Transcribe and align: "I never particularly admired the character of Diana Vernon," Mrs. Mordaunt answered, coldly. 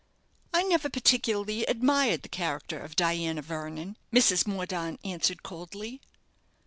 "I 0.51 0.63
never 0.63 0.89
particularly 0.89 1.63
admired 1.65 2.23
the 2.23 2.27
character 2.27 2.79
of 2.79 2.95
Diana 2.95 3.43
Vernon," 3.43 3.97
Mrs. 4.11 4.47
Mordaunt 4.47 4.99
answered, 5.05 5.43
coldly. 5.43 6.01